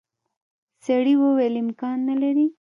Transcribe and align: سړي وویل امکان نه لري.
سړي 0.85 1.13
وویل 1.17 1.55
امکان 1.63 1.97
نه 2.09 2.15
لري. 2.21 2.47